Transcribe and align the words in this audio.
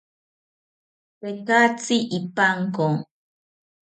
Tekatzi 1.19 1.95
ipanko 2.17 2.87